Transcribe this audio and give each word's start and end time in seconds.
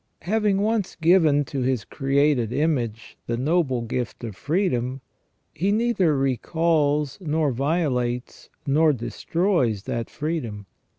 Having 0.23 0.57
once 0.61 0.95
given 0.95 1.45
to 1.45 1.61
His 1.61 1.85
created 1.85 2.51
image 2.51 3.19
the 3.27 3.37
noble 3.37 3.83
gift 3.83 4.23
of 4.23 4.35
freedom, 4.35 5.01
He 5.53 5.71
neither 5.71 6.17
recalls, 6.17 7.19
nor 7.21 7.51
violates, 7.51 8.49
nor 8.65 8.93
destroys 8.93 9.83
that 9.83 10.09
freedom. 10.09 10.65